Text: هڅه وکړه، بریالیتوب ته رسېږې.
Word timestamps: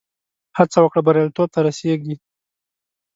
هڅه 0.57 0.77
وکړه، 0.81 1.01
بریالیتوب 1.05 1.49
ته 1.53 1.59
رسېږې. 1.67 2.15